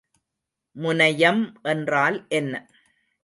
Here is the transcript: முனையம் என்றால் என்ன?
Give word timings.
முனையம் 0.75 1.43
என்றால் 1.63 2.17
என்ன? 2.29 2.53